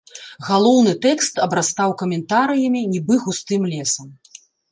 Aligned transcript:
Галоўны 0.45 0.93
тэкст 1.05 1.37
абрастаў 1.45 1.93
каментарыямі, 2.01 2.81
нібы 2.97 3.21
густым 3.29 3.71
лесам. 3.75 4.07